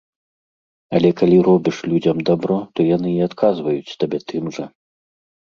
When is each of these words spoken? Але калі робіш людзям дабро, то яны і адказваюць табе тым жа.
Але 0.99 1.09
калі 1.19 1.37
робіш 1.47 1.77
людзям 1.91 2.17
дабро, 2.31 2.57
то 2.73 2.79
яны 2.95 3.09
і 3.19 3.23
адказваюць 3.27 3.97
табе 4.03 4.17
тым 4.35 4.43
жа. 4.59 4.65